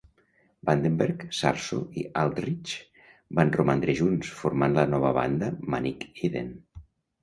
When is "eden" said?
6.29-6.55